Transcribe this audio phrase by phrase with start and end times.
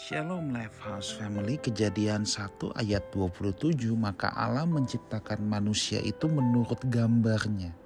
[0.00, 7.76] Shalom House Family kejadian 1 ayat 27 maka Allah menciptakan manusia itu menurut gambarnya.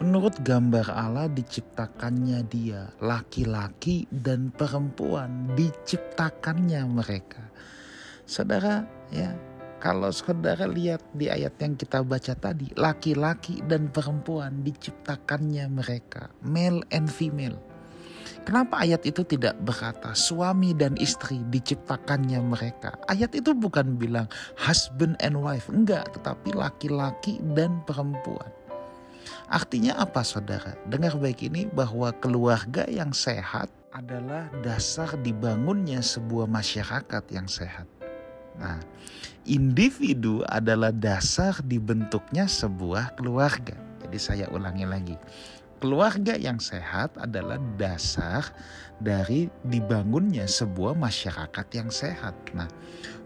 [0.00, 7.52] Menurut gambar Allah diciptakannya dia laki-laki dan perempuan diciptakannya mereka.
[8.24, 9.36] Saudara ya
[9.84, 16.80] kalau saudara lihat di ayat yang kita baca tadi laki-laki dan perempuan diciptakannya mereka male
[16.88, 17.60] and female
[18.44, 22.92] Kenapa ayat itu tidak berkata suami dan istri diciptakannya mereka?
[23.08, 24.28] Ayat itu bukan bilang
[24.60, 28.52] husband and wife, enggak, tetapi laki-laki dan perempuan.
[29.48, 30.76] Artinya apa saudara?
[30.84, 37.88] Dengar baik ini bahwa keluarga yang sehat adalah dasar dibangunnya sebuah masyarakat yang sehat.
[38.60, 38.76] Nah,
[39.48, 43.80] individu adalah dasar dibentuknya sebuah keluarga.
[44.04, 45.16] Jadi saya ulangi lagi
[45.84, 48.40] keluarga yang sehat adalah dasar
[49.04, 52.32] dari dibangunnya sebuah masyarakat yang sehat.
[52.56, 52.72] Nah,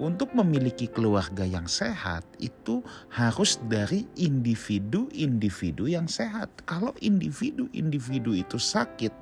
[0.00, 2.80] untuk memiliki keluarga yang sehat itu
[3.12, 6.48] harus dari individu-individu yang sehat.
[6.64, 9.12] Kalau individu-individu itu sakit,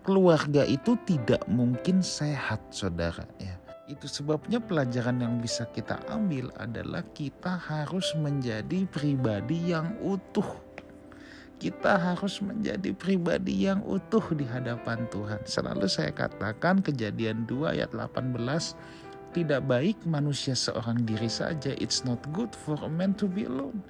[0.00, 3.28] keluarga itu tidak mungkin sehat, saudara.
[3.36, 3.60] Ya.
[3.84, 10.67] Itu sebabnya pelajaran yang bisa kita ambil adalah kita harus menjadi pribadi yang utuh
[11.58, 15.42] kita harus menjadi pribadi yang utuh di hadapan Tuhan.
[15.42, 18.38] Selalu saya katakan kejadian 2 ayat 18
[19.34, 21.74] tidak baik manusia seorang diri saja.
[21.76, 23.82] It's not good for a man to be alone.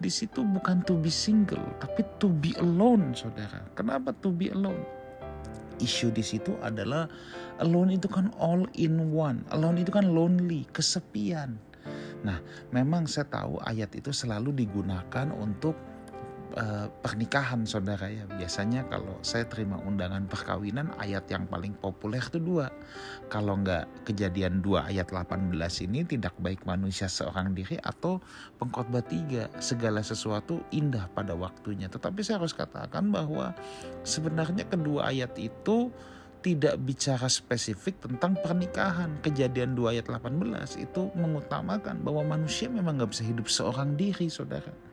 [0.00, 3.68] Di situ bukan to be single, tapi to be alone, saudara.
[3.76, 4.80] Kenapa to be alone?
[5.76, 7.08] Isu di situ adalah
[7.60, 9.44] alone itu kan all in one.
[9.52, 11.60] Alone itu kan lonely, kesepian.
[12.20, 12.40] Nah,
[12.72, 15.76] memang saya tahu ayat itu selalu digunakan untuk
[16.56, 18.26] uh, pernikahan saudara ya.
[18.26, 22.70] Biasanya kalau saya terima undangan perkawinan ayat yang paling populer itu dua.
[23.30, 25.54] Kalau nggak kejadian dua ayat 18
[25.86, 28.18] ini tidak baik manusia seorang diri atau
[28.58, 29.46] pengkhotbah tiga.
[29.62, 31.86] Segala sesuatu indah pada waktunya.
[31.86, 33.54] Tetapi saya harus katakan bahwa
[34.02, 35.90] sebenarnya kedua ayat itu
[36.40, 39.20] tidak bicara spesifik tentang pernikahan.
[39.20, 44.89] Kejadian 2 ayat 18 itu mengutamakan bahwa manusia memang nggak bisa hidup seorang diri, saudara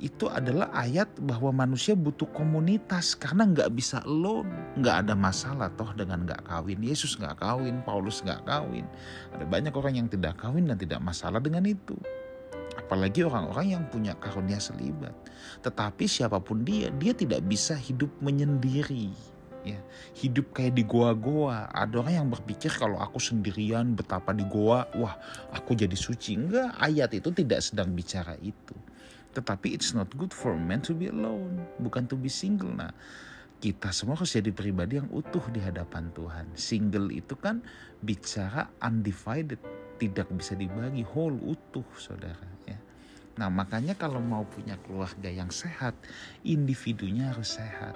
[0.00, 4.48] itu adalah ayat bahwa manusia butuh komunitas karena nggak bisa alone.
[4.80, 6.80] Nggak ada masalah toh dengan nggak kawin.
[6.80, 8.88] Yesus nggak kawin Paulus nggak kawin.
[9.36, 11.92] Ada banyak orang yang tidak kawin dan tidak masalah dengan itu.
[12.80, 15.12] Apalagi orang-orang yang punya karunia selibat.
[15.60, 19.12] Tetapi siapa pun dia dia tidak bisa hidup menyendiri
[19.68, 19.76] ya.
[20.16, 21.68] Hidup kayak di goa-goa.
[21.76, 25.12] Ada orang yang berpikir kalau aku sendirian betapa di goa wah
[25.52, 26.40] aku jadi suci.
[26.40, 28.72] Enggak ayat itu tidak sedang bicara itu
[29.30, 32.70] tetapi it's not good for men to be alone, bukan to be single.
[32.74, 32.90] Nah,
[33.62, 36.46] kita semua harus jadi pribadi yang utuh di hadapan Tuhan.
[36.58, 37.62] Single itu kan
[38.02, 39.60] bicara undivided,
[40.02, 42.48] tidak bisa dibagi, whole utuh, saudara.
[42.66, 42.78] Ya.
[43.38, 45.94] Nah, makanya kalau mau punya keluarga yang sehat,
[46.42, 47.94] individunya harus sehat.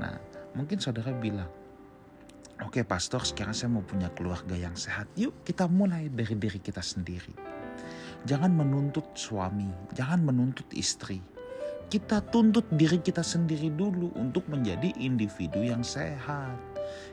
[0.00, 0.16] Nah,
[0.56, 1.50] mungkin saudara bilang,
[2.62, 5.10] Oke okay, pastor sekarang saya mau punya keluarga yang sehat.
[5.18, 7.53] Yuk kita mulai dari diri kita sendiri
[8.24, 11.20] Jangan menuntut suami, jangan menuntut istri.
[11.92, 16.56] Kita tuntut diri kita sendiri dulu untuk menjadi individu yang sehat.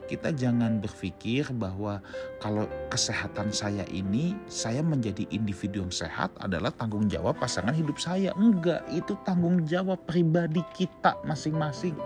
[0.08, 2.00] Kita jangan berpikir bahwa
[2.40, 8.32] kalau kesehatan saya ini, saya menjadi individu yang sehat adalah tanggung jawab pasangan hidup saya.
[8.40, 12.00] Enggak, itu tanggung jawab pribadi kita masing-masing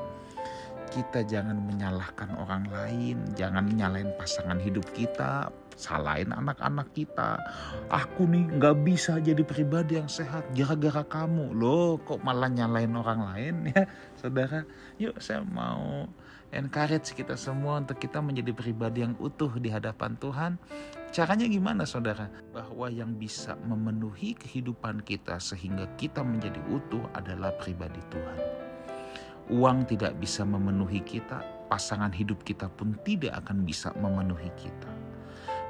[0.96, 7.40] kita jangan menyalahkan orang lain, jangan nyalain pasangan hidup kita, salahin anak-anak kita.
[7.92, 11.52] Aku nih nggak bisa jadi pribadi yang sehat gara-gara kamu.
[11.52, 13.84] Loh kok malah nyalain orang lain ya
[14.20, 14.64] saudara.
[14.98, 16.08] Yuk saya mau
[16.56, 20.52] encourage kita semua untuk kita menjadi pribadi yang utuh di hadapan Tuhan.
[21.16, 22.28] Caranya gimana saudara?
[22.52, 28.40] Bahwa yang bisa memenuhi kehidupan kita sehingga kita menjadi utuh adalah pribadi Tuhan.
[29.46, 35.05] Uang tidak bisa memenuhi kita, pasangan hidup kita pun tidak akan bisa memenuhi kita.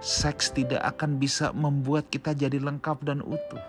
[0.03, 3.61] Seks tidak akan bisa membuat kita jadi lengkap dan utuh.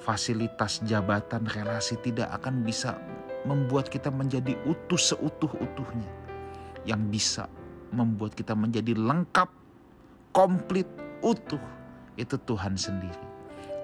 [0.00, 2.96] Fasilitas jabatan relasi tidak akan bisa
[3.44, 6.10] membuat kita menjadi utuh seutuh-utuhnya.
[6.88, 7.44] Yang bisa
[7.92, 9.48] membuat kita menjadi lengkap,
[10.32, 10.88] komplit,
[11.20, 11.60] utuh,
[12.16, 13.26] itu Tuhan sendiri.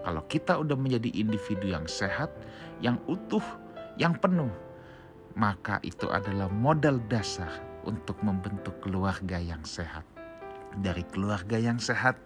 [0.06, 2.30] Kalau kita udah menjadi individu yang sehat,
[2.78, 3.42] yang utuh,
[3.98, 4.52] yang penuh,
[5.34, 7.50] maka itu adalah modal dasar
[7.84, 10.15] untuk membentuk keluarga yang sehat.
[10.74, 12.18] Dari keluarga yang sehat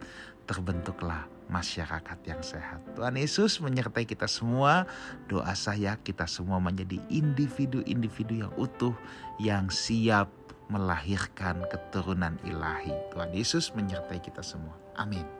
[0.48, 2.78] terbentuklah masyarakat yang sehat.
[2.94, 4.86] Tuhan Yesus menyertai kita semua.
[5.26, 8.94] Doa saya kita semua menjadi individu-individu yang utuh,
[9.42, 10.30] yang siap
[10.70, 12.94] melahirkan keturunan ilahi.
[13.10, 14.78] Tuhan Yesus menyertai kita semua.
[14.94, 15.39] Amin.